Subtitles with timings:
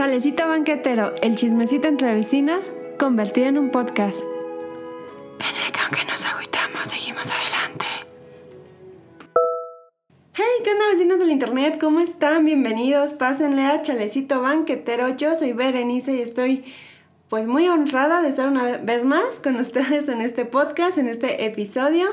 [0.00, 4.22] Chalecito banquetero, el chismecito entre vecinas, convertido en un podcast.
[5.38, 7.84] En el que aunque nos agüitamos, seguimos adelante.
[10.32, 11.76] Hey, ¿qué onda vecinos del internet?
[11.78, 12.46] ¿Cómo están?
[12.46, 15.10] Bienvenidos, pásenle a Chalecito banquetero.
[15.18, 16.64] Yo soy Berenice y estoy
[17.28, 21.44] pues muy honrada de estar una vez más con ustedes en este podcast, en este
[21.44, 22.06] episodio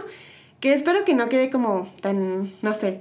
[0.59, 2.99] que espero que no quede como tan, no sé,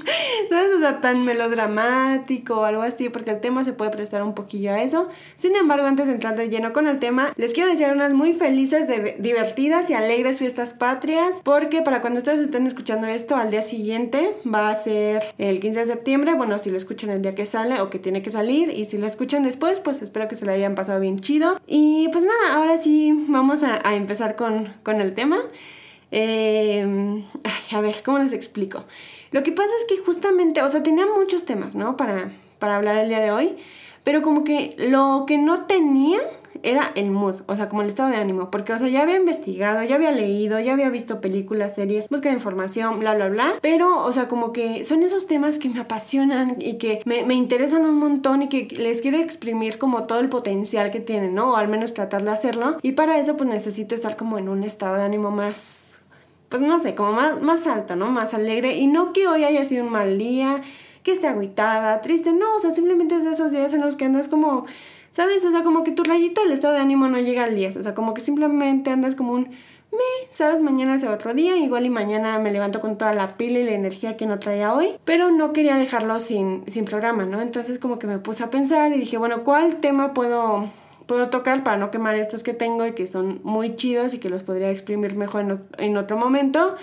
[0.50, 0.70] ¿sabes?
[0.76, 4.72] O sea, tan melodramático o algo así, porque el tema se puede prestar un poquillo
[4.72, 5.08] a eso.
[5.34, 8.34] Sin embargo, antes de entrar de lleno con el tema, les quiero desear unas muy
[8.34, 8.86] felices,
[9.18, 14.34] divertidas y alegres fiestas patrias, porque para cuando ustedes estén escuchando esto, al día siguiente
[14.46, 17.80] va a ser el 15 de septiembre, bueno, si lo escuchan el día que sale
[17.80, 20.52] o que tiene que salir, y si lo escuchan después, pues espero que se lo
[20.52, 21.58] hayan pasado bien chido.
[21.66, 25.38] Y pues nada, ahora sí vamos a, a empezar con, con el tema.
[26.10, 27.24] Eh,
[27.72, 28.84] a ver, ¿cómo les explico?
[29.30, 31.96] Lo que pasa es que justamente, o sea, tenía muchos temas, ¿no?
[31.96, 33.56] Para, para hablar el día de hoy,
[34.04, 36.20] pero como que lo que no tenía
[36.62, 39.16] era el mood, o sea, como el estado de ánimo, porque, o sea, ya había
[39.16, 43.54] investigado, ya había leído, ya había visto películas, series, busca de información, bla, bla, bla,
[43.60, 47.34] pero, o sea, como que son esos temas que me apasionan y que me, me
[47.34, 51.52] interesan un montón y que les quiero exprimir como todo el potencial que tienen, ¿no?
[51.52, 54.64] O al menos tratar de hacerlo, y para eso, pues necesito estar como en un
[54.64, 55.97] estado de ánimo más
[56.48, 58.10] pues no sé, como más, más alto, ¿no?
[58.10, 58.76] Más alegre.
[58.76, 60.62] Y no que hoy haya sido un mal día,
[61.02, 64.04] que esté agüitada, triste, no, o sea, simplemente es de esos días en los que
[64.04, 64.66] andas como,
[65.10, 65.44] ¿sabes?
[65.44, 67.82] O sea, como que tu rayita del estado de ánimo no llega al 10, o
[67.82, 69.50] sea, como que simplemente andas como un,
[69.90, 70.60] me, ¿sabes?
[70.60, 73.72] Mañana es otro día, igual y mañana me levanto con toda la pila y la
[73.72, 77.40] energía que no traía hoy, pero no quería dejarlo sin, sin programa, ¿no?
[77.40, 80.70] Entonces como que me puse a pensar y dije, bueno, ¿cuál tema puedo
[81.08, 84.28] puedo tocar para no quemar estos que tengo y que son muy chidos y que
[84.28, 86.76] los podría exprimir mejor en, otro momento.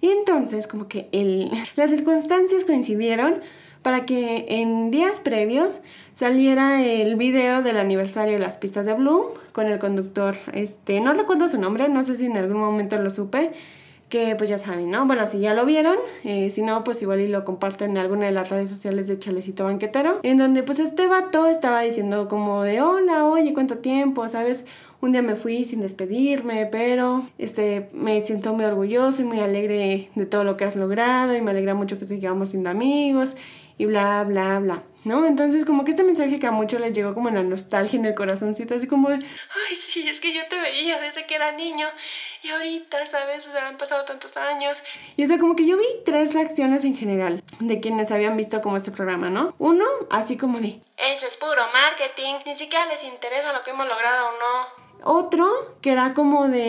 [0.00, 3.42] Y entonces como que el, las circunstancias coincidieron
[3.82, 5.80] para que en días previos
[6.14, 11.12] saliera el video del aniversario de las pistas de Bloom con el conductor, este, no
[11.12, 13.50] recuerdo su nombre, no sé si en algún momento lo supe,
[14.12, 15.06] que pues ya saben, ¿no?
[15.06, 18.26] Bueno, si ya lo vieron, eh, si no, pues igual y lo comparten en alguna
[18.26, 22.62] de las redes sociales de Chalecito Banquetero, en donde pues este vato estaba diciendo como
[22.62, 24.28] de, hola, oye, ¿cuánto tiempo?
[24.28, 24.66] ¿Sabes?
[25.00, 30.10] Un día me fui sin despedirme, pero este, me siento muy orgulloso y muy alegre
[30.14, 33.34] de todo lo que has logrado y me alegra mucho que sigamos siendo amigos
[33.78, 34.82] y bla, bla, bla.
[35.04, 35.26] ¿No?
[35.26, 38.04] Entonces como que este mensaje que a muchos les llegó como en la nostalgia en
[38.04, 41.52] el corazoncito, así como de, ay, sí, es que yo te veía desde que era
[41.52, 41.88] niño
[42.42, 43.46] y ahorita, ¿sabes?
[43.46, 44.82] O sea, han pasado tantos años.
[45.16, 48.60] Y o sea, como que yo vi tres reacciones en general de quienes habían visto
[48.60, 49.54] como este programa, ¿no?
[49.58, 53.88] Uno, así como de, eso es puro marketing, ni siquiera les interesa lo que hemos
[53.88, 54.82] logrado o no.
[55.04, 55.46] Otro
[55.80, 56.60] que era como de,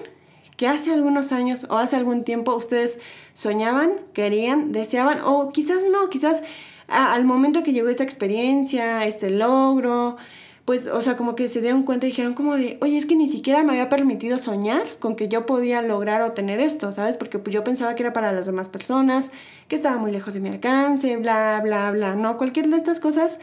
[0.57, 2.99] que hace algunos años o hace algún tiempo ustedes
[3.33, 6.43] soñaban, querían, deseaban, o quizás no, quizás
[6.87, 10.17] al momento que llegó esta experiencia, este logro,
[10.65, 13.15] pues, o sea, como que se dieron cuenta y dijeron como de, oye, es que
[13.15, 17.17] ni siquiera me había permitido soñar con que yo podía lograr o tener esto, ¿sabes?
[17.17, 19.31] Porque pues yo pensaba que era para las demás personas,
[19.67, 22.37] que estaba muy lejos de mi alcance, bla, bla, bla, ¿no?
[22.37, 23.39] Cualquier de estas cosas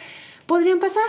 [0.47, 1.09] podrían pasar.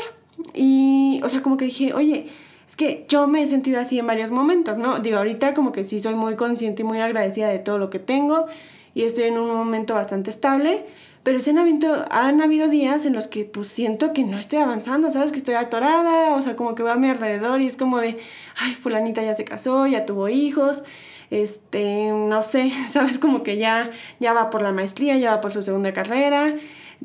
[0.53, 2.27] Y, o sea, como que dije, oye,
[2.67, 4.99] es que yo me he sentido así en varios momentos, ¿no?
[4.99, 7.99] Digo, ahorita como que sí soy muy consciente y muy agradecida de todo lo que
[7.99, 8.45] tengo
[8.93, 10.85] y estoy en un momento bastante estable,
[11.23, 14.59] pero sí han habido, han habido días en los que pues siento que no estoy
[14.59, 15.31] avanzando, ¿sabes?
[15.31, 18.19] Que estoy atorada, o sea, como que va a mi alrededor y es como de,
[18.57, 20.83] ay, fulanita ya se casó, ya tuvo hijos,
[21.31, 25.53] este, no sé, sabes, como que ya, ya va por la maestría, ya va por
[25.53, 26.55] su segunda carrera,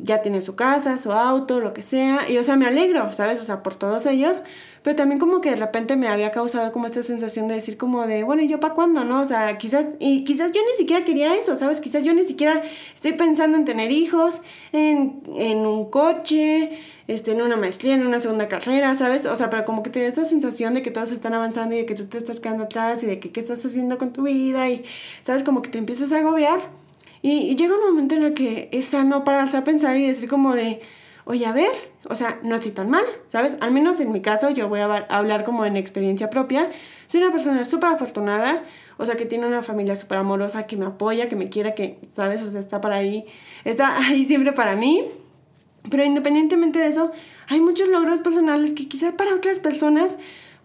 [0.03, 3.41] ya tiene su casa, su auto, lo que sea, y o sea, me alegro, ¿sabes?
[3.41, 4.43] O sea, por todos ellos,
[4.83, 8.07] pero también como que de repente me había causado como esta sensación de decir como
[8.07, 9.21] de, bueno, ¿y yo para cuándo, no?
[9.21, 11.81] O sea, quizás, y quizás yo ni siquiera quería eso, ¿sabes?
[11.81, 12.63] Quizás yo ni siquiera
[12.95, 14.41] estoy pensando en tener hijos,
[14.73, 16.79] en, en un coche,
[17.09, 19.27] este, en una maestría, en una segunda carrera, ¿sabes?
[19.27, 21.79] O sea, pero como que te da esta sensación de que todos están avanzando y
[21.79, 24.23] de que tú te estás quedando atrás y de que qué estás haciendo con tu
[24.23, 24.85] vida y,
[25.23, 25.43] ¿sabes?
[25.43, 26.61] Como que te empiezas a agobiar.
[27.23, 30.55] Y, llega un momento en el que es sano pararse a pensar y decir como
[30.55, 30.81] de,
[31.25, 31.71] oye, a ver,
[32.09, 33.57] o sea, no estoy tan mal, ¿sabes?
[33.61, 36.71] Al menos en mi caso, yo voy a hablar como en experiencia propia.
[37.09, 38.63] Soy una persona súper afortunada,
[38.97, 41.99] o sea, que tiene una familia súper amorosa, que me apoya, que me quiera, que,
[42.13, 42.43] ¿sabes?
[42.43, 43.25] O sea, está para ahí,
[43.65, 45.05] está ahí siempre para mí.
[45.91, 47.13] Pero independientemente de eso,
[47.49, 50.19] hay muchos logros personales que quizás para otras personas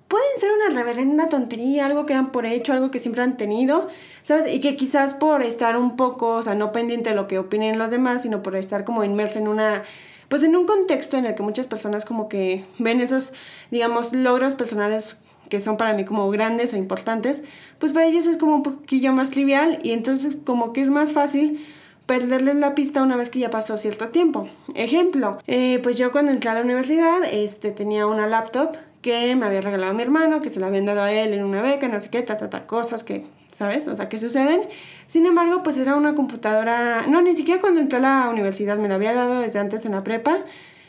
[0.08, 3.88] pueden ser una reverenda tontería, algo que dan por hecho, algo que siempre han tenido,
[4.24, 4.54] ¿sabes?
[4.54, 7.80] Y que quizás por estar un poco, o sea, no pendiente de lo que opinen
[7.80, 9.84] los demás, sino por estar como inmersa en una
[10.30, 13.34] pues en un contexto en el que muchas personas como que ven esos,
[13.70, 15.16] digamos, logros personales
[15.48, 17.44] que son para mí como grandes o importantes,
[17.78, 21.14] pues para ellos es como un poquillo más trivial y entonces como que es más
[21.14, 21.64] fácil
[22.08, 24.50] perderles la pista una vez que ya pasó cierto tiempo.
[24.74, 29.46] Ejemplo, eh, pues yo cuando entré a la universidad este, tenía una laptop que me
[29.46, 32.02] había regalado mi hermano, que se la habían dado a él en una beca, no
[32.02, 33.88] sé qué, ta, ta, ta, cosas que ¿sabes?
[33.88, 34.68] O sea, que suceden.
[35.08, 38.88] Sin embargo, pues era una computadora, no, ni siquiera cuando entré a la universidad me
[38.88, 40.40] la había dado desde antes en la prepa.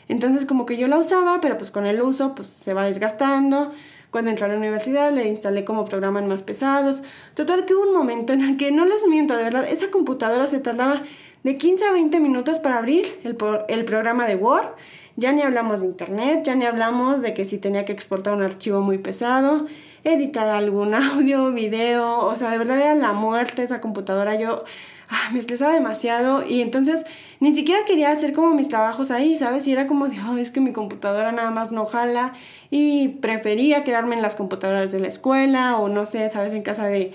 [0.07, 3.71] Entonces como que yo la usaba, pero pues con el uso pues se va desgastando.
[4.11, 7.03] Cuando entré a la universidad le instalé como programas más pesados.
[7.33, 10.47] Total que hubo un momento en el que, no les miento, de verdad, esa computadora
[10.47, 11.03] se tardaba
[11.43, 14.71] de 15 a 20 minutos para abrir el, el programa de Word.
[15.17, 18.43] Ya ni hablamos de internet, ya ni hablamos de que si tenía que exportar un
[18.43, 19.67] archivo muy pesado
[20.05, 24.35] editar algún audio, video, o sea, de verdad era la muerte esa computadora.
[24.35, 24.63] Yo
[25.09, 27.05] ah, me estresaba demasiado y entonces
[27.39, 29.67] ni siquiera quería hacer como mis trabajos ahí, ¿sabes?
[29.67, 32.33] Y era como de, oh, es que mi computadora nada más no jala
[32.69, 36.53] y prefería quedarme en las computadoras de la escuela o no sé, ¿sabes?
[36.53, 37.11] En casa de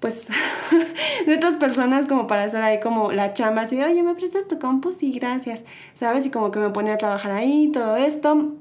[0.00, 0.28] pues
[1.26, 4.58] de otras personas como para hacer ahí como la chamba así, oye, ¿me prestas tu
[4.58, 4.92] compu?
[4.92, 5.64] Sí, gracias,
[5.94, 6.26] ¿sabes?
[6.26, 8.54] Y como que me ponía a trabajar ahí, todo esto.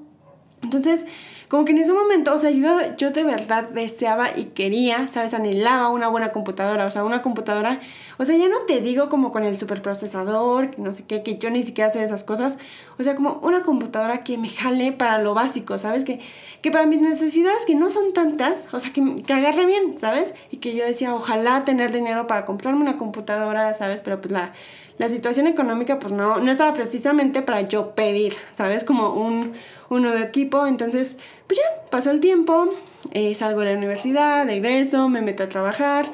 [0.63, 1.05] Entonces,
[1.47, 5.33] como que en ese momento, o sea, yo, yo de verdad deseaba y quería, ¿sabes?
[5.33, 7.79] Anhelaba una buena computadora, o sea, una computadora,
[8.17, 11.49] o sea, ya no te digo como con el superprocesador, no sé qué, que yo
[11.49, 12.57] ni siquiera sé esas cosas,
[12.99, 16.03] o sea, como una computadora que me jale para lo básico, ¿sabes?
[16.03, 16.19] Que,
[16.61, 20.33] que para mis necesidades, que no son tantas, o sea, que, que agarre bien, ¿sabes?
[20.51, 24.01] Y que yo decía, ojalá tener dinero para comprarme una computadora, ¿sabes?
[24.03, 24.51] Pero pues la,
[24.97, 28.83] la situación económica, pues no, no estaba precisamente para yo pedir, ¿sabes?
[28.83, 29.53] Como un
[29.89, 30.67] un nuevo equipo.
[30.67, 31.17] Entonces,
[31.47, 32.73] pues ya, pasó el tiempo,
[33.11, 36.05] eh, salgo de la universidad, regreso, me meto a trabajar.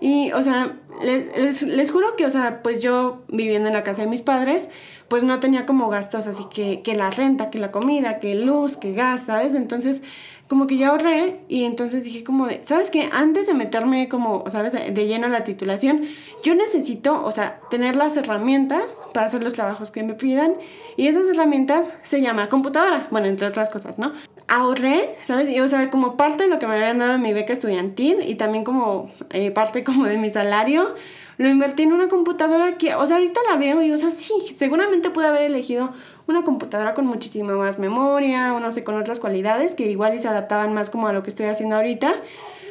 [0.00, 4.02] Y, o sea, les, les, juro que, o sea, pues yo viviendo en la casa
[4.02, 4.70] de mis padres,
[5.08, 8.76] pues no tenía como gastos así que, que la renta, que la comida, que luz,
[8.76, 9.54] que gas, ¿sabes?
[9.54, 10.02] Entonces,
[10.50, 13.08] como que yo ahorré y entonces dije como de, ¿sabes qué?
[13.12, 14.72] Antes de meterme como, ¿sabes?
[14.72, 16.02] De lleno a la titulación,
[16.42, 20.54] yo necesito, o sea, tener las herramientas para hacer los trabajos que me pidan
[20.96, 24.12] y esas herramientas se llama computadora, bueno, entre otras cosas, ¿no?
[24.48, 25.48] Ahorré, ¿sabes?
[25.48, 28.16] Y, o sea, como parte de lo que me habían dado en mi beca estudiantil
[28.26, 30.96] y también como eh, parte como de mi salario,
[31.38, 34.34] lo invertí en una computadora que, o sea, ahorita la veo y, o sea, sí,
[34.54, 35.92] seguramente pude haber elegido
[36.26, 40.18] una computadora con muchísima más memoria o no sé, con otras cualidades que igual y
[40.18, 42.12] se adaptaban más como a lo que estoy haciendo ahorita.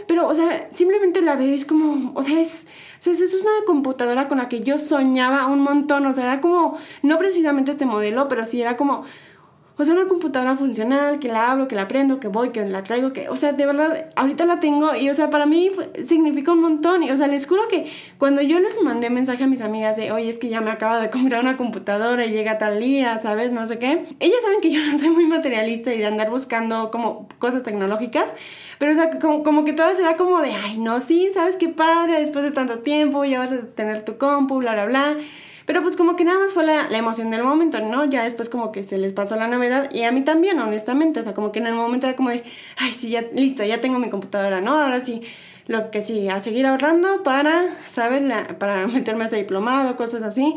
[0.08, 2.68] Pero, o sea, simplemente la veo es como, o sea, es,
[3.00, 6.42] o sea, es una computadora con la que yo soñaba un montón, o sea, era
[6.42, 9.04] como, no precisamente este modelo, pero sí era como,
[9.80, 12.84] o sea, una computadora funcional, que la abro, que la prendo, que voy, que la
[12.84, 15.72] traigo, que, o sea, de verdad, ahorita la tengo y, o sea, para mí
[16.04, 17.02] significa un montón.
[17.02, 20.12] Y, o sea, les juro que cuando yo les mandé mensaje a mis amigas de,
[20.12, 23.54] oye, es que ya me acabo de comprar una computadora y llega tal día, ¿sabes?
[23.54, 24.06] No sé qué.
[24.20, 28.34] Ellas saben que yo no soy muy materialista y de andar buscando como cosas tecnológicas.
[28.80, 31.70] Pero, o sea, como, como que todas era como de, ay, no, sí, ¿sabes qué
[31.70, 32.20] padre?
[32.20, 35.18] Después de tanto tiempo ya vas a tener tu compu, bla, bla, bla.
[35.70, 38.04] Pero pues como que nada más fue la, la, emoción del momento, ¿no?
[38.06, 41.20] Ya después como que se les pasó la novedad y a mí también, honestamente.
[41.20, 42.44] O sea, como que en el momento era como de,
[42.78, 44.82] ay, sí, ya, listo, ya tengo mi computadora, ¿no?
[44.82, 45.22] Ahora sí,
[45.68, 48.24] lo que sí, a seguir ahorrando para, ¿sabes?
[48.24, 50.56] La, para meterme a este diplomado, cosas así.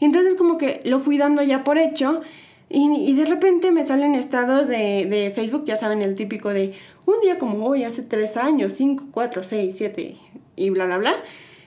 [0.00, 2.22] Y entonces como que lo fui dando ya por hecho.
[2.70, 6.72] Y, y, de repente me salen estados de, de, Facebook, ya saben, el típico de
[7.04, 10.16] un día como hoy, hace tres años, cinco, cuatro, seis, siete
[10.56, 11.14] y bla, bla, bla.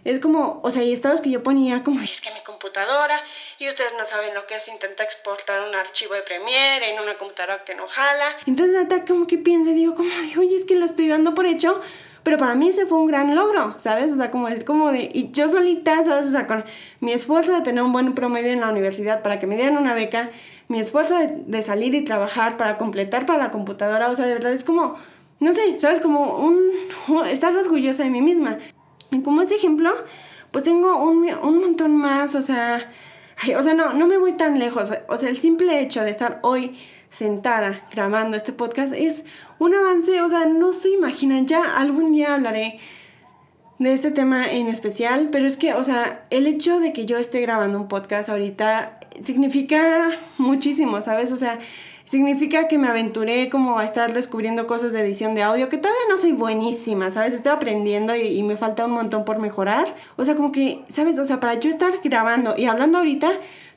[0.08, 3.22] Es como, o sea, hay estados que yo ponía como, es que mi computadora,
[3.60, 7.18] y ustedes no saben lo que es intentar exportar un archivo de Premiere en una
[7.18, 8.38] computadora que no jala.
[8.46, 11.46] Entonces hasta como que pienso y digo, como, oye, es que lo estoy dando por
[11.46, 11.82] hecho,
[12.24, 14.14] pero para mí ese fue un gran logro, ¿sabes?
[14.14, 16.28] O sea, como, como de, y yo solita, ¿sabes?
[16.28, 16.64] O sea, con
[17.02, 19.94] mi esfuerzo de tener un buen promedio en la universidad para que me dieran una
[19.94, 20.32] beca,
[20.70, 24.36] mi esfuerzo de, de salir y trabajar para completar para la computadora, o sea, de
[24.36, 24.98] verdad es como,
[25.42, 26.00] no sé, ¿sabes?
[26.00, 26.58] Como un,
[27.30, 28.58] estar orgullosa de mí misma.
[29.12, 29.92] Y como ese ejemplo,
[30.52, 32.92] pues tengo un, un montón más, o sea,
[33.58, 34.92] o sea, no, no me voy tan lejos.
[35.08, 36.78] O sea, el simple hecho de estar hoy
[37.10, 39.26] sentada grabando este podcast es
[39.60, 42.80] un avance, o sea, no se imaginan, ya algún día hablaré
[43.80, 47.18] de este tema en especial, pero es que, o sea, el hecho de que yo
[47.18, 51.32] esté grabando un podcast ahorita significa muchísimo, ¿sabes?
[51.32, 51.60] O sea,
[52.08, 56.02] significa que me aventuré como a estar descubriendo cosas de edición de audio, que todavía
[56.10, 57.34] no soy buenísima, ¿sabes?
[57.34, 59.94] Estoy aprendiendo y, y, me falta un montón por mejorar.
[60.16, 61.20] O sea, como que, ¿sabes?
[61.20, 63.30] O sea, para yo estar grabando y hablando ahorita,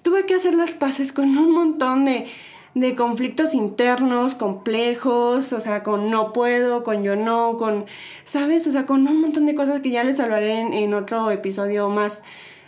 [0.02, 2.26] tuve que hacer las paces con un montón de,
[2.74, 7.86] de conflictos internos complejos, o sea, con no puedo, con yo no, con,
[8.24, 8.66] ¿sabes?
[8.68, 11.88] O sea, con un montón de cosas que ya les hablaré en, en otro episodio
[11.88, 12.22] más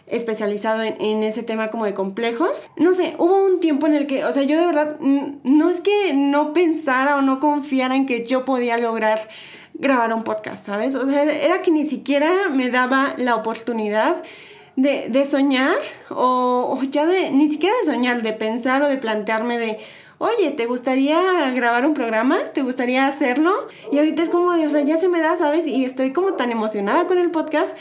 [0.07, 2.71] especializado en, en, ese tema como de complejos.
[2.77, 5.81] No sé, hubo un tiempo en el que, o sea, yo de verdad, no es
[5.81, 9.29] que no pensara o no confiara en que yo podía lograr
[9.75, 10.95] grabar un podcast, ¿sabes?
[10.95, 14.23] O sea, era que ni siquiera me daba la oportunidad
[14.77, 15.75] de, de soñar
[16.11, 19.79] o, ya de, ni siquiera de soñar, de pensar o de plantearme de,
[20.19, 22.39] oye, ¿te gustaría grabar un programa?
[22.55, 23.53] ¿Te gustaría hacerlo?
[23.91, 25.67] Y ahorita es como de, o sea, ya se me da, ¿sabes?
[25.67, 27.77] Y estoy como tan emocionada con el podcast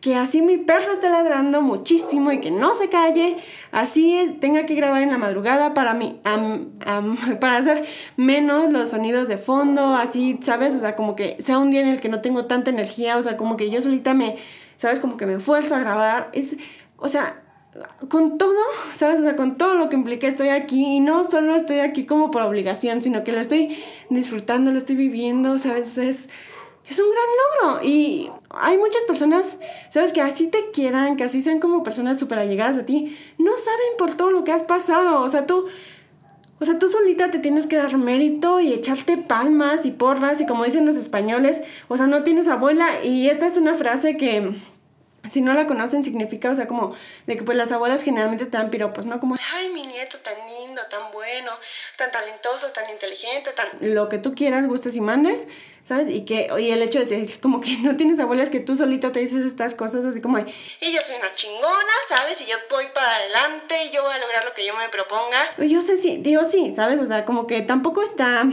[0.00, 3.36] que así mi perro esté ladrando muchísimo y que no se calle,
[3.72, 7.84] así tenga que grabar en la madrugada para um, para hacer
[8.16, 10.74] menos los sonidos de fondo, así, ¿sabes?
[10.74, 13.22] O sea, como que sea un día en el que no tengo tanta energía, o
[13.22, 14.36] sea, como que yo solita me,
[14.76, 15.00] ¿sabes?
[15.00, 16.56] Como que me esfuerzo a grabar, es,
[16.98, 17.42] o sea,
[18.08, 18.60] con todo,
[18.94, 19.20] ¿sabes?
[19.20, 22.30] O sea, con todo lo que implica estoy aquí y no solo estoy aquí como
[22.30, 23.78] por obligación, sino que lo estoy
[24.10, 25.98] disfrutando, lo estoy viviendo, ¿sabes?
[25.98, 26.28] Es
[26.88, 27.84] es un gran logro.
[27.84, 29.58] Y hay muchas personas,
[29.90, 33.56] sabes, que así te quieran, que así sean como personas súper allegadas a ti, no
[33.56, 35.20] saben por todo lo que has pasado.
[35.20, 35.66] O sea, tú,
[36.58, 40.46] o sea, tú solita te tienes que dar mérito y echarte palmas y porras y
[40.46, 43.04] como dicen los españoles, o sea, no tienes abuela.
[43.04, 44.54] Y esta es una frase que
[45.30, 46.94] si no la conocen, significa, o sea, como
[47.26, 49.20] de que pues las abuelas generalmente te dan piropos, ¿no?
[49.20, 51.52] Como, ay, mi nieto tan lindo, tan bueno,
[51.96, 53.68] tan talentoso, tan inteligente, tan...
[53.80, 55.48] Lo que tú quieras, gustes y mandes,
[55.86, 56.08] ¿sabes?
[56.08, 59.12] Y que, y el hecho de ser como que no tienes abuelas que tú solita
[59.12, 62.40] te dices estas cosas así como y yo soy una chingona, ¿sabes?
[62.40, 65.50] Y yo voy para adelante, yo voy a lograr lo que yo me proponga.
[65.58, 67.00] Yo sé, sí, digo sí, ¿sabes?
[67.00, 68.44] O sea, como que tampoco está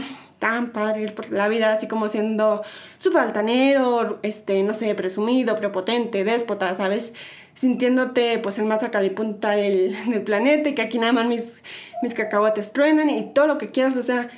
[0.44, 2.62] tan padre por la vida, así como siendo
[2.98, 7.14] súper altanero, este, no sé, presumido, prepotente, déspota, ¿sabes?
[7.54, 9.96] Sintiéndote pues el más acalipunta del,
[10.26, 11.62] planeta y que aquí nada más mis,
[12.02, 14.28] mis cacahuates truenan y todo lo que quieras, o sea,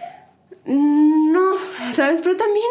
[0.65, 1.57] no,
[1.93, 2.21] ¿sabes?
[2.23, 2.67] Pero también,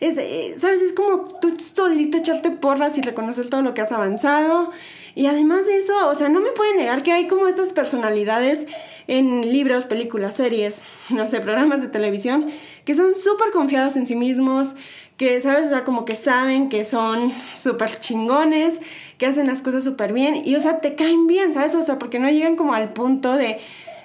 [0.00, 0.82] es, ¿sabes?
[0.82, 4.72] Es como tú solito echarte porras y reconocer todo lo que has avanzado.
[5.14, 8.66] Y además de eso, o sea, no me pueden negar que hay como estas personalidades
[9.06, 12.48] en libros, películas, series, no sé, programas de televisión,
[12.84, 14.74] que son súper confiados en sí mismos,
[15.16, 15.66] que, ¿sabes?
[15.66, 18.80] O sea, como que saben que son súper chingones,
[19.18, 21.74] que hacen las cosas súper bien y, o sea, te caen bien, ¿sabes?
[21.74, 23.58] O sea, porque no llegan como al punto de,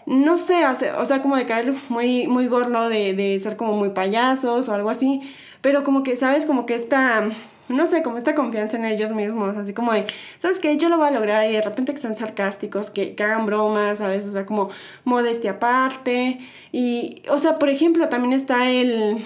[0.06, 3.89] no sé, o sea, como de caer muy, muy gordo, de, de ser como muy
[3.89, 5.22] payasos o algo así,
[5.62, 6.46] pero como que, ¿sabes?
[6.46, 7.30] Como que esta
[7.70, 10.06] no sé, como esta confianza en ellos mismos, así como de,
[10.40, 10.78] ¿sabes qué?
[10.78, 13.98] Yo lo voy a lograr y de repente que sean sarcásticos, que, que hagan bromas,
[14.00, 14.26] ¿sabes?
[14.26, 14.70] O sea, como
[15.04, 16.40] modestia aparte.
[16.72, 19.26] Y, o sea, por ejemplo, también está el,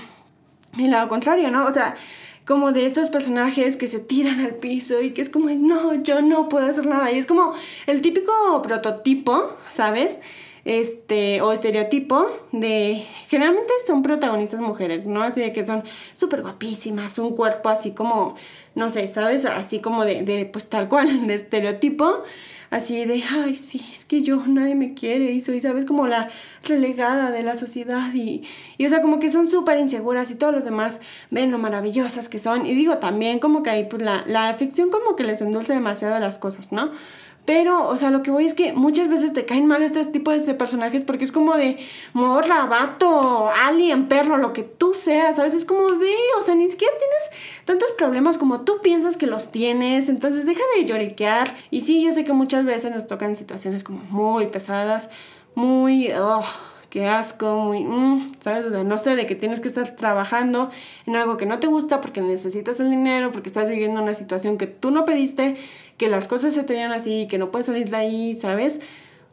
[0.77, 1.65] el lado contrario, ¿no?
[1.65, 1.95] O sea,
[2.45, 6.21] como de estos personajes que se tiran al piso y que es como, no, yo
[6.21, 7.12] no puedo hacer nada.
[7.12, 7.53] Y es como
[7.88, 10.19] el típico prototipo, ¿sabes?
[10.65, 15.23] Este, o estereotipo de, generalmente son protagonistas mujeres, ¿no?
[15.23, 15.83] Así de que son
[16.15, 18.35] súper guapísimas, un cuerpo así como,
[18.75, 19.45] no sé, ¿sabes?
[19.45, 22.23] Así como de, pues tal cual, de estereotipo,
[22.69, 25.85] así de, ay, sí, es que yo nadie me quiere y soy, ¿sabes?
[25.85, 26.29] Como la
[26.63, 28.43] relegada de la sociedad y,
[28.77, 30.99] y o sea, como que son súper inseguras y todos los demás
[31.31, 32.67] ven lo maravillosas que son.
[32.67, 36.19] Y digo, también como que ahí, pues la, la ficción como que les endulce demasiado
[36.19, 36.91] las cosas, ¿no?
[37.45, 40.31] Pero, o sea, lo que voy es que muchas veces te caen mal este tipo
[40.31, 41.79] de personajes porque es como de
[42.13, 45.39] morra, vato, alien, perro, lo que tú seas.
[45.39, 49.17] A veces es como, ve, o sea, ni siquiera tienes tantos problemas como tú piensas
[49.17, 50.07] que los tienes.
[50.07, 51.55] Entonces deja de lloriquear.
[51.71, 55.10] Y sí, yo sé que muchas veces nos tocan situaciones como muy pesadas,
[55.55, 56.12] muy...
[56.91, 58.65] qué asco, muy, mm, ¿sabes?
[58.65, 60.69] O sea, no sé, de que tienes que estar trabajando
[61.07, 64.57] en algo que no te gusta porque necesitas el dinero, porque estás viviendo una situación
[64.57, 65.55] que tú no pediste,
[65.98, 68.81] que las cosas se te dieron así, que no puedes salir de ahí, ¿sabes?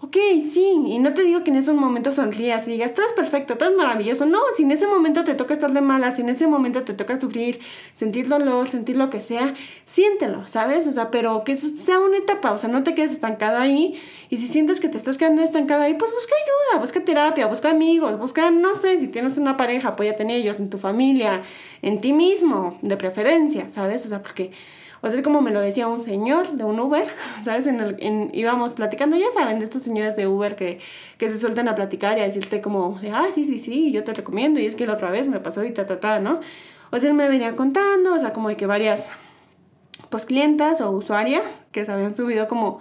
[0.01, 3.13] Ok, sí, y no te digo que en esos momentos sonrías y digas, todo es
[3.13, 4.27] perfecto, todo es maravilloso.
[4.27, 6.95] No, si en ese momento te toca estar de mala, si en ese momento te
[6.95, 7.59] toca sufrir,
[7.95, 9.55] sentir dolor, sentir lo que sea,
[9.87, 10.87] siéntelo, ¿sabes?
[10.87, 14.01] O sea, pero que sea una etapa, o sea, no te quedes estancado ahí.
[14.31, 17.71] Y si sientes que te estás quedando estancado ahí, pues busca ayuda, busca terapia, busca
[17.71, 21.43] amigos, busca, no sé, si tienes una pareja, apóyate en ellos, en tu familia,
[21.83, 24.07] en ti mismo, de preferencia, ¿sabes?
[24.07, 24.53] O sea, porque
[25.01, 27.07] o sea, como me lo decía un señor de un Uber,
[27.45, 27.67] ¿sabes?
[27.67, 30.81] En el, en, íbamos platicando, ya saben, de estos señores de Uber que,
[31.19, 34.05] que se sueltan a platicar y a decirte como, de, ah, sí, sí, sí, yo
[34.05, 36.41] te recomiendo, y es que la otra vez me pasó y ta, ta, ¿no?
[36.91, 39.11] O sea, él me venía contando, o sea, como de que varias,
[40.11, 42.81] pues, clientas o usuarias que se habían subido como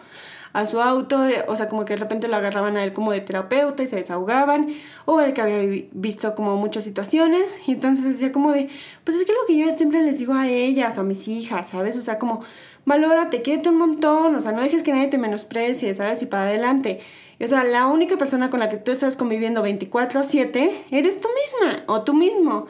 [0.54, 3.22] a su auto, o sea, como que de repente lo agarraban a él como de
[3.22, 4.68] terapeuta y se desahogaban,
[5.06, 8.70] o el que había visto como muchas situaciones, y entonces decía como de,
[9.04, 11.70] pues es que lo que yo siempre les digo a ellas o a mis hijas,
[11.70, 11.98] ¿sabes?
[11.98, 12.42] O sea, como,
[12.86, 16.22] valórate, quiérete un montón, o sea, no dejes que nadie te menosprecie, ¿sabes?
[16.22, 17.02] Y para adelante.
[17.40, 21.84] o sea, la única persona con la que tú estás conviviendo 24/7 eres tú misma
[21.88, 22.68] o tú mismo.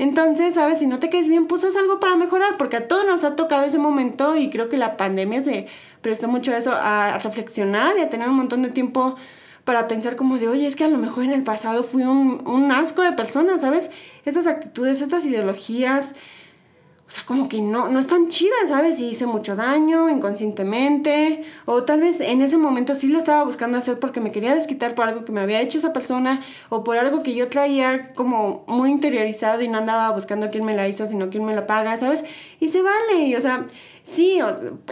[0.00, 0.78] Entonces, ¿sabes?
[0.78, 3.36] Si no te quedes bien, pues haz algo para mejorar, porque a todos nos ha
[3.36, 5.66] tocado ese momento y creo que la pandemia se
[6.00, 9.16] prestó mucho a eso, a reflexionar y a tener un montón de tiempo
[9.64, 12.42] para pensar como de, oye, es que a lo mejor en el pasado fui un,
[12.46, 13.90] un asco de persona, ¿sabes?
[14.24, 16.16] Estas actitudes, estas ideologías,
[17.10, 19.00] o sea, como que no, no es tan chida, ¿sabes?
[19.00, 23.78] Y hice mucho daño inconscientemente, o tal vez en ese momento sí lo estaba buscando
[23.78, 26.98] hacer porque me quería desquitar por algo que me había hecho esa persona, o por
[26.98, 31.04] algo que yo traía como muy interiorizado y no andaba buscando quién me la hizo,
[31.06, 32.24] sino quién me la paga, ¿sabes?
[32.60, 33.66] Y se vale, y, o sea,
[34.02, 34.40] sí,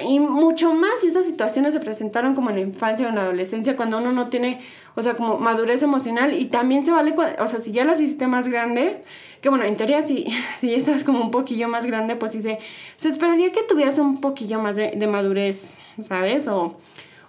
[0.00, 3.23] y mucho más si estas situaciones se presentaron como en la infancia o en la
[3.23, 4.61] adolescencia, cuando uno no tiene,
[4.95, 8.27] o sea, como madurez emocional, y también se vale, o sea, si ya las hiciste
[8.27, 9.03] más grande,
[9.41, 10.27] que bueno, en teoría si,
[10.59, 12.59] si estás como un poquillo más grande, pues sí se,
[12.97, 16.49] se esperaría que tuvieras un poquillo más de, de madurez, ¿sabes?
[16.49, 16.77] O,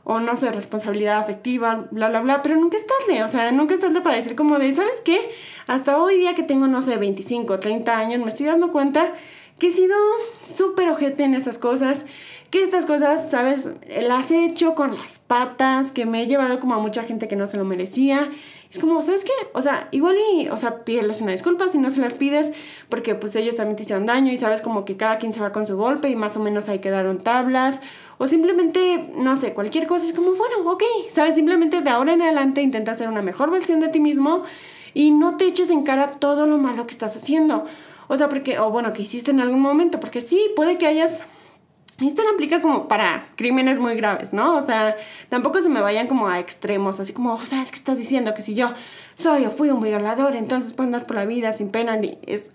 [0.03, 3.75] o no sé, responsabilidad afectiva, bla, bla, bla, pero nunca estás tarde, o sea, nunca
[3.75, 5.19] estás tarde para decir como de, ¿sabes qué?
[5.67, 9.13] Hasta hoy día que tengo, no sé, 25, 30 años, me estoy dando cuenta
[9.59, 9.95] que he sido
[10.45, 12.05] súper ojete en estas cosas,
[12.49, 13.69] que estas cosas, ¿sabes?
[14.01, 17.35] Las he hecho con las patas, que me he llevado como a mucha gente que
[17.35, 18.31] no se lo merecía
[18.71, 19.31] es como, ¿sabes qué?
[19.53, 22.53] O sea, igual y, o sea, pídeles una disculpa si no se las pides,
[22.87, 25.51] porque pues ellos también te hicieron daño y sabes como que cada quien se va
[25.51, 27.81] con su golpe y más o menos ahí quedaron tablas.
[28.19, 31.33] O simplemente, no sé, cualquier cosa es como, bueno, ok, ¿sabes?
[31.33, 34.43] Simplemente de ahora en adelante intenta ser una mejor versión de ti mismo
[34.93, 37.65] y no te eches en cara todo lo malo que estás haciendo.
[38.09, 41.23] O sea, porque, o bueno, que hiciste en algún momento, porque sí, puede que hayas
[42.07, 44.57] esto no aplica como para crímenes muy graves, ¿no?
[44.57, 44.95] O sea,
[45.27, 48.33] tampoco se me vayan como a extremos, así como, o sea, es que estás diciendo
[48.33, 48.73] que si yo
[49.15, 52.51] soy o fui un violador, entonces puedo andar por la vida sin pena ni es...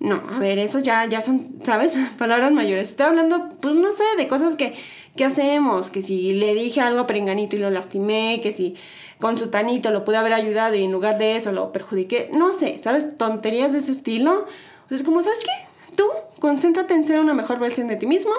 [0.00, 1.96] No, a ver, eso ya, ya son, ¿sabes?
[2.18, 2.90] Palabras mayores.
[2.90, 4.74] Estoy hablando, pues no sé, de cosas que,
[5.16, 8.76] que hacemos, que si le dije algo a Perenganito y lo lastimé, que si
[9.18, 12.52] con su tanito lo pude haber ayudado y en lugar de eso lo perjudiqué, no
[12.52, 13.16] sé, ¿sabes?
[13.18, 14.46] Tonterías de ese estilo.
[14.88, 15.94] Pues es como, ¿sabes qué?
[15.96, 16.04] Tú,
[16.38, 18.32] concéntrate en ser una mejor versión de ti mismo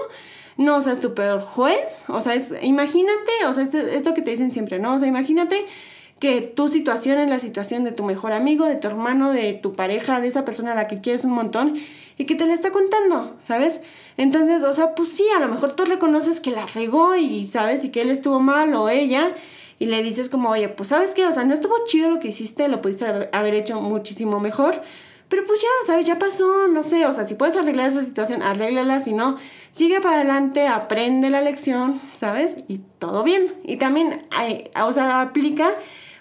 [0.60, 4.32] no seas tu peor juez, o sea, es, imagínate, o sea, esto, esto que te
[4.32, 4.96] dicen siempre, ¿no?
[4.96, 5.66] O sea, imagínate
[6.20, 9.74] que tu situación es la situación de tu mejor amigo, de tu hermano, de tu
[9.74, 11.76] pareja, de esa persona a la que quieres un montón
[12.18, 13.82] y que te la está contando, ¿sabes?
[14.18, 17.86] Entonces, o sea, pues sí, a lo mejor tú reconoces que la regó y sabes
[17.86, 19.34] y que él estuvo mal o ella
[19.80, 22.28] y le dices como, oye, pues sabes qué, o sea, no estuvo chido lo que
[22.28, 24.82] hiciste, lo pudiste haber hecho muchísimo mejor,
[25.30, 26.08] pero pues ya, ¿sabes?
[26.08, 29.38] Ya pasó, no sé, o sea, si puedes arreglar esa situación, arréglala, si no,
[29.72, 32.64] sigue para adelante, aprende la lección, ¿sabes?
[32.68, 33.54] Y todo bien.
[33.64, 34.24] Y también,
[34.84, 35.76] o sea, aplica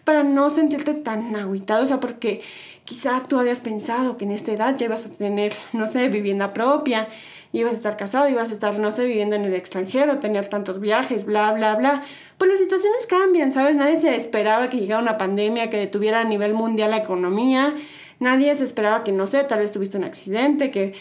[0.05, 2.43] para no sentirte tan agüitado, o sea, porque
[2.85, 6.53] quizá tú habías pensado que en esta edad ya ibas a tener, no sé, vivienda
[6.53, 7.09] propia,
[7.53, 10.81] ibas a estar casado, ibas a estar, no sé, viviendo en el extranjero, tener tantos
[10.81, 12.03] viajes, bla, bla, bla.
[12.37, 13.77] Pues las situaciones cambian, ¿sabes?
[13.77, 17.75] Nadie se esperaba que llegara una pandemia que detuviera a nivel mundial la economía
[18.21, 20.95] Nadie se esperaba que, no sé, tal vez tuviste un accidente, que,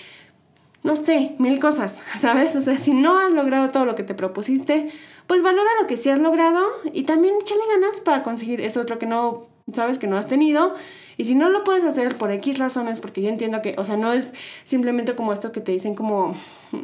[0.83, 2.55] no sé, mil cosas, ¿sabes?
[2.55, 4.89] O sea, si no has logrado todo lo que te propusiste,
[5.25, 8.97] pues valora lo que sí has logrado y también échale ganas para conseguir eso otro
[8.97, 10.75] que no, sabes, que no has tenido
[11.17, 13.97] y si no lo puedes hacer por X razones, porque yo entiendo que, o sea,
[13.97, 16.35] no es simplemente como esto que te dicen como,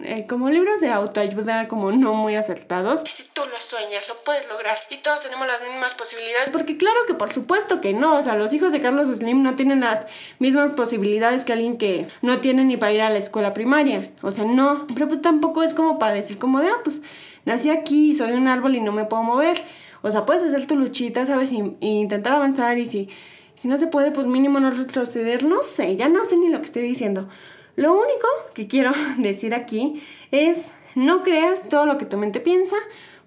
[0.03, 3.03] eh, como libros de autoayuda, como no muy acertados.
[3.05, 4.75] Y si tú lo sueñas, lo puedes lograr.
[4.89, 6.49] Y todos tenemos las mismas posibilidades.
[6.49, 8.17] Porque claro que por supuesto que no.
[8.17, 10.07] O sea, los hijos de Carlos Slim no tienen las
[10.39, 14.13] mismas posibilidades que alguien que no tiene ni para ir a la escuela primaria.
[14.23, 14.87] O sea, no.
[14.95, 17.03] Pero pues tampoco es como para decir como de, ah, pues
[17.45, 19.61] nací aquí, soy un árbol y no me puedo mover.
[20.01, 21.51] O sea, puedes hacer tu luchita, ¿sabes?
[21.51, 23.09] Y, y intentar avanzar y si
[23.55, 25.43] si no se puede, pues mínimo no retroceder.
[25.43, 27.29] No sé, ya no sé ni lo que estoy diciendo.
[27.75, 32.75] Lo único que quiero decir aquí es no creas todo lo que tu mente piensa,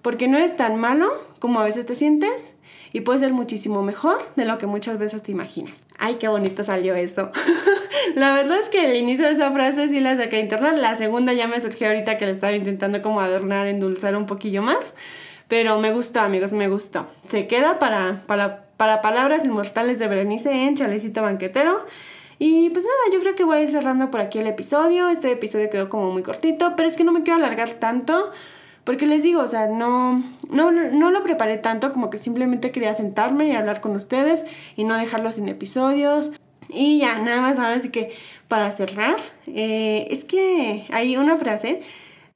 [0.03, 1.11] porque no es tan malo
[1.41, 2.55] como a veces te sientes
[2.93, 5.87] y puede ser muchísimo mejor de lo que muchas veces te imaginas.
[5.99, 7.31] Ay, qué bonito salió eso.
[8.15, 10.97] la verdad es que el inicio de esa frase sí la saqué de internet, la
[10.97, 14.95] segunda ya me surgió ahorita que la estaba intentando como adornar, endulzar un poquillo más,
[15.49, 17.07] pero me gustó amigos, me gustó.
[17.27, 21.87] Se queda para, para, para palabras inmortales de Berenice en Chalecito Banquetero.
[22.39, 25.09] Y pues nada, yo creo que voy a ir cerrando por aquí el episodio.
[25.09, 28.31] Este episodio quedó como muy cortito, pero es que no me quiero alargar tanto.
[28.85, 32.95] Porque les digo, o sea, no, no, no lo preparé tanto, como que simplemente quería
[32.95, 36.31] sentarme y hablar con ustedes y no dejarlo sin episodios.
[36.69, 38.13] Y ya, nada más ahora sí que
[38.49, 41.83] para cerrar, eh, es que hay una frase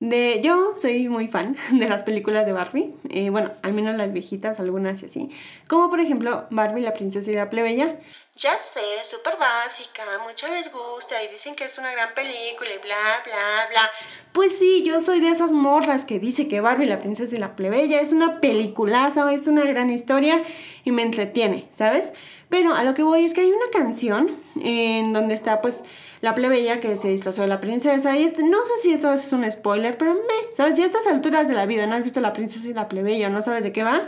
[0.01, 4.13] de yo soy muy fan de las películas de Barbie, eh, bueno, al menos las
[4.13, 5.31] viejitas, algunas y así,
[5.69, 7.99] como por ejemplo Barbie, la princesa y la plebeya,
[8.37, 12.79] ya sé, súper básica, mucho les gusta y dicen que es una gran película y
[12.79, 13.91] bla, bla, bla.
[14.33, 17.55] Pues sí, yo soy de esas morras que dice que Barbie, la princesa y la
[17.55, 20.43] plebeya es una peliculaza, es una gran historia
[20.85, 22.13] y me entretiene, ¿sabes?
[22.49, 25.85] Pero a lo que voy es que hay una canción en donde está pues
[26.21, 29.33] la plebeya que se disfrazó de la princesa y este, no sé si esto es
[29.33, 30.77] un spoiler, pero me, ¿sabes?
[30.77, 33.29] Si a estas alturas de la vida no has visto la princesa y la plebeya
[33.29, 34.03] o no sabes de qué va,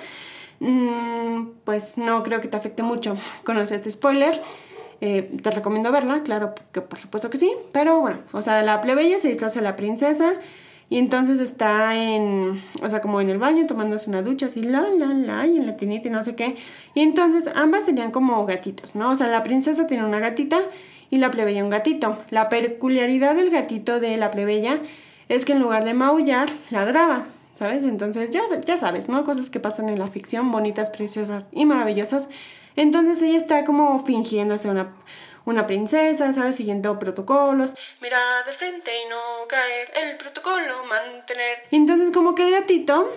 [0.65, 4.41] Mm, pues no creo que te afecte mucho conocer este spoiler.
[5.01, 7.53] Eh, te recomiendo verla, claro que por supuesto que sí.
[7.73, 10.35] Pero bueno, o sea, la plebeya se disfraza de la princesa
[10.89, 14.83] y entonces está en, o sea, como en el baño tomándose una ducha, así, la,
[14.83, 16.55] la, la, y en la tinita y no sé qué.
[16.95, 19.11] Y entonces ambas tenían como gatitos, ¿no?
[19.11, 20.61] O sea, la princesa tiene una gatita
[21.13, 22.17] y la plebeya un gatito.
[22.31, 24.81] La peculiaridad del gatito de la plebeya
[25.29, 27.27] es que en lugar de maullar, ladraba.
[27.55, 27.85] ¿sabes?
[27.85, 29.23] Entonces ya, ya sabes, ¿no?
[29.25, 32.31] Cosas que pasan en la ficción, bonitas, preciosas y maravillosas.
[32.77, 34.95] Entonces ella está como fingiéndose una,
[35.45, 36.57] una princesa, ¿sabes?
[36.57, 37.75] Siguiendo protocolos.
[38.01, 41.59] Mira de frente y no caer, el protocolo mantener.
[41.71, 43.15] Entonces como que el gatito,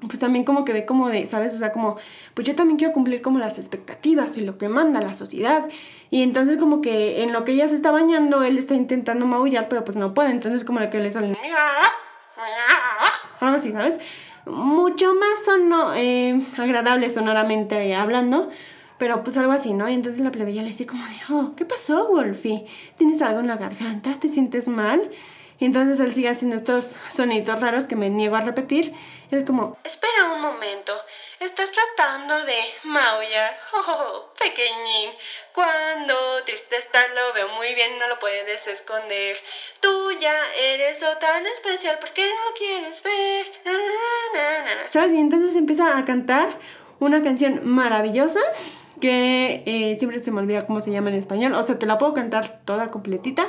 [0.00, 1.54] pues también como que ve como de, ¿sabes?
[1.54, 1.96] O sea, como,
[2.34, 5.66] pues yo también quiero cumplir como las expectativas y lo que manda la sociedad.
[6.10, 9.68] Y entonces como que en lo que ella se está bañando, él está intentando maullar,
[9.68, 10.30] pero pues no puede.
[10.30, 11.36] Entonces como que le sale
[13.40, 14.00] algo así, ¿sabes?
[14.44, 18.48] Mucho más sono, eh, agradable sonoramente hablando,
[18.98, 19.88] pero pues algo así, ¿no?
[19.88, 22.66] Y entonces la plebeya le dice como de, oh, ¿qué pasó, Wolfie?
[22.96, 24.14] ¿Tienes algo en la garganta?
[24.20, 25.10] ¿Te sientes mal?
[25.58, 28.92] Y entonces él sigue haciendo estos sonidos raros que me niego a repetir.
[29.30, 30.92] Es como, espera un momento,
[31.40, 33.56] estás tratando de maullar.
[33.72, 35.10] Oh, pequeñín,
[35.52, 39.36] cuando triste estás lo veo muy bien, no lo puedes esconder.
[39.80, 43.46] Tú ya eres o tan especial, ¿por qué no quieres ver?
[44.90, 45.12] ¿Sabes?
[45.12, 46.48] Y entonces empieza a cantar
[46.98, 48.40] una canción maravillosa
[49.00, 51.54] que eh, siempre se me olvida cómo se llama en español.
[51.54, 53.46] O sea, te la puedo cantar toda completita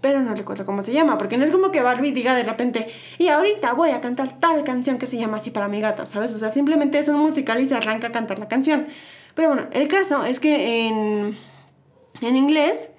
[0.00, 2.88] pero no recuerdo cómo se llama, porque no es como que Barbie diga de repente,
[3.18, 6.34] y ahorita voy a cantar tal canción que se llama así para mi gato, ¿sabes?
[6.34, 8.86] O sea, simplemente es un musical y se arranca a cantar la canción.
[9.34, 11.38] Pero bueno, el caso es que en,
[12.20, 12.90] en inglés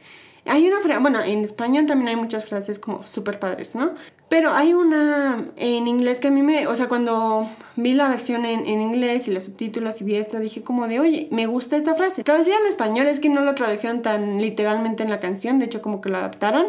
[0.48, 3.92] hay una frase, bueno, en español también hay muchas frases como súper padres, ¿no?
[4.30, 8.46] Pero hay una en inglés que a mí me, o sea, cuando vi la versión
[8.46, 11.78] en, en, inglés y los subtítulos y vi esta, dije como de, oye, me gusta
[11.78, 12.24] esta frase.
[12.24, 15.82] Traducida al español es que no lo tradujeron tan literalmente en la canción, de hecho
[15.82, 16.68] como que lo adaptaron,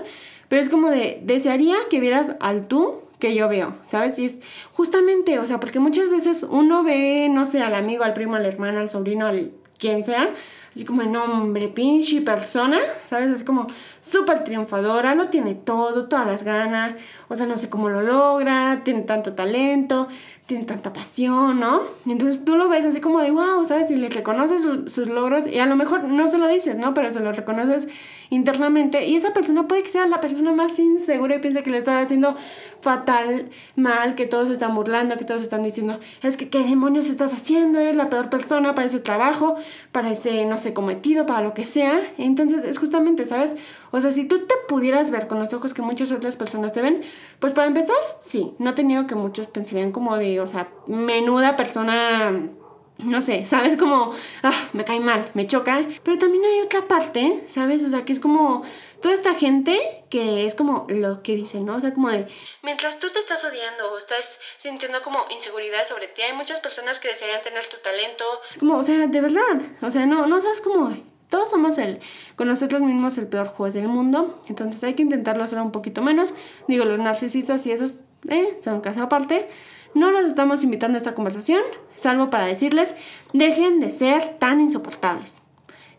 [0.49, 4.19] pero es como de, desearía que vieras al tú que yo veo, ¿sabes?
[4.19, 4.41] Y es
[4.73, 8.47] justamente, o sea, porque muchas veces uno ve, no sé, al amigo, al primo, al
[8.47, 10.31] hermano, al sobrino, al quien sea,
[10.79, 13.31] así como de nombre, pinche persona, ¿sabes?
[13.33, 13.67] Así como
[14.01, 16.93] súper triunfadora, lo tiene todo, todas las ganas,
[17.27, 20.07] o sea, no sé cómo lo logra, tiene tanto talento,
[20.47, 21.83] tiene tanta pasión, ¿no?
[22.07, 23.91] Y entonces tú lo ves así como de wow, ¿sabes?
[23.91, 26.95] Y le reconoces sus logros y a lo mejor no se lo dices, ¿no?
[26.95, 27.89] Pero se lo reconoces
[28.31, 31.77] internamente y esa persona puede que sea la persona más insegura y piensa que lo
[31.77, 32.37] está haciendo
[32.81, 37.33] fatal, mal, que todos están burlando, que todos están diciendo, es que qué demonios estás
[37.33, 39.57] haciendo, eres la peor persona para ese trabajo,
[39.93, 42.01] para ese, no sé, cometido, para lo que sea.
[42.19, 43.57] Entonces es justamente, ¿sabes?
[43.91, 46.83] O sea, si tú te pudieras ver con los ojos que muchas otras personas te
[46.83, 47.03] ven,
[47.39, 51.57] pues para empezar, sí, no he tenido que muchos pensarían como de, o sea, menuda
[51.57, 52.51] persona
[52.99, 53.77] no sé, ¿sabes?
[53.77, 55.87] Como, ah, me cae mal, me choca.
[56.03, 57.85] Pero también hay otra parte, ¿sabes?
[57.85, 58.63] O sea, que es como
[59.01, 59.79] toda esta gente
[60.11, 61.77] que es como lo que dicen, ¿no?
[61.77, 62.27] O sea, como de...
[62.63, 66.99] Mientras tú te estás odiando o estás sintiendo como inseguridad sobre ti, hay muchas personas
[66.99, 68.25] que desearían tener tu talento.
[68.51, 69.63] Es como, o sea, de verdad.
[69.81, 70.97] O sea, no, no sabes cómo...
[71.29, 72.01] Todos somos el,
[72.37, 76.01] con nosotros mismos el peor juez del mundo, entonces hay que intentarlo hacer un poquito
[76.01, 76.33] menos.
[76.69, 79.47] Digo, los narcisistas y esos eh, son caso aparte.
[79.95, 81.63] No los estamos invitando a esta conversación,
[81.97, 82.97] salvo para decirles,
[83.33, 85.37] dejen de ser tan insoportables.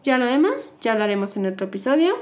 [0.04, 2.16] Ya lo demás, ya hablaremos en otro episodio.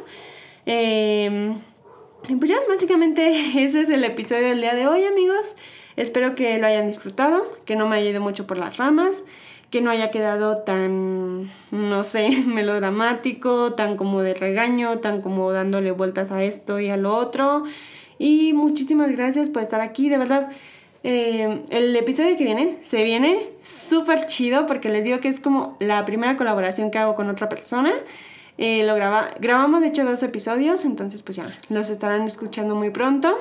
[0.66, 3.30] Y pues ya, básicamente
[3.64, 5.56] ese es el episodio del día de hoy, amigos.
[5.96, 9.24] Espero que lo hayan disfrutado, que no me haya ido mucho por las ramas,
[9.72, 15.92] que no haya quedado tan, no sé, melodramático, tan como de regaño, tan como dándole
[15.92, 17.64] vueltas a esto y a lo otro.
[18.20, 20.52] Y muchísimas gracias por estar aquí, de verdad.
[21.10, 25.78] Eh, el episodio que viene se viene súper chido porque les digo que es como
[25.80, 27.94] la primera colaboración que hago con otra persona.
[28.58, 32.90] Eh, lo graba, grabamos de hecho dos episodios, entonces pues ya los estarán escuchando muy
[32.90, 33.38] pronto.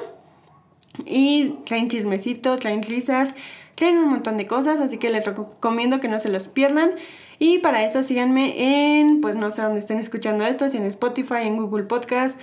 [1.05, 3.35] Y traen chismecitos, traen risas,
[3.75, 6.93] traen un montón de cosas, así que les recomiendo que no se los pierdan.
[7.41, 11.43] Y para eso síganme en, pues no sé dónde estén escuchando esto, si en Spotify,
[11.43, 12.41] en Google Podcast,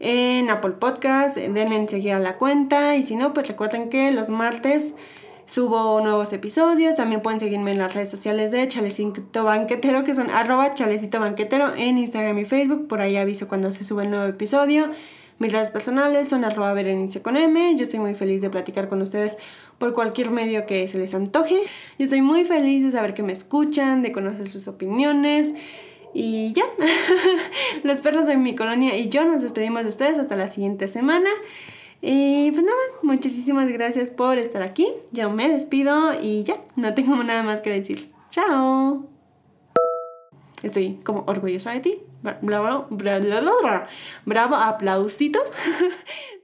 [0.00, 2.96] en Apple Podcast, denle en seguir a la cuenta.
[2.96, 4.94] Y si no, pues recuerden que los martes
[5.46, 6.96] subo nuevos episodios.
[6.96, 11.74] También pueden seguirme en las redes sociales de Chalecito Banquetero, que son arroba Chalecito Banquetero
[11.76, 12.88] en Instagram y Facebook.
[12.88, 14.90] Por ahí aviso cuando se sube el nuevo episodio.
[15.38, 17.74] Mis redes personales son arroba Berenice con M.
[17.76, 19.36] Yo estoy muy feliz de platicar con ustedes
[19.78, 21.56] por cualquier medio que se les antoje.
[21.98, 25.54] Yo estoy muy feliz de saber que me escuchan, de conocer sus opiniones.
[26.14, 26.62] Y ya,
[27.82, 31.28] los perros de mi colonia y yo nos despedimos de ustedes hasta la siguiente semana.
[32.00, 34.88] Y pues nada, muchísimas gracias por estar aquí.
[35.10, 38.12] Yo me despido y ya, no tengo nada más que decir.
[38.30, 39.08] Chao.
[40.62, 42.00] Estoy como orgullosa de ti.
[42.22, 43.86] Bravo, bravo, bravo,
[44.24, 45.42] bravo aplausitos.